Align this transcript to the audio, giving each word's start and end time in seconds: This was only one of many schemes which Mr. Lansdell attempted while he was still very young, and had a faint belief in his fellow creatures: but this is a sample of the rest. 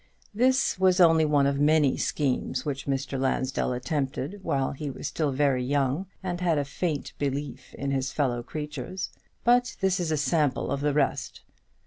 This 0.33 0.79
was 0.79 0.99
only 0.99 1.25
one 1.25 1.45
of 1.45 1.59
many 1.59 1.95
schemes 1.95 2.65
which 2.65 2.87
Mr. 2.87 3.19
Lansdell 3.19 3.71
attempted 3.71 4.39
while 4.43 4.71
he 4.71 4.89
was 4.89 5.05
still 5.05 5.31
very 5.31 5.63
young, 5.63 6.07
and 6.23 6.41
had 6.41 6.57
a 6.57 6.65
faint 6.65 7.13
belief 7.19 7.75
in 7.75 7.91
his 7.91 8.11
fellow 8.11 8.41
creatures: 8.41 9.11
but 9.43 9.75
this 9.79 9.99
is 9.99 10.09
a 10.09 10.17
sample 10.17 10.71
of 10.71 10.81
the 10.81 10.93
rest. 10.95 11.41